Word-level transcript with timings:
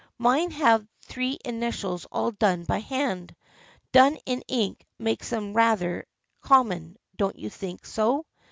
Mine 0.17 0.49
have 0.49 0.87
three 1.03 1.37
initials 1.45 2.07
all 2.11 2.31
done 2.31 2.63
by 2.63 2.79
hand. 2.79 3.35
Done 3.91 4.17
in 4.25 4.41
ink 4.47 4.83
makes 4.97 5.29
them 5.29 5.53
rather 5.53 6.07
common, 6.41 6.97
don't 7.19 7.37
you 7.37 7.51
think 7.51 7.85
so 7.85 8.25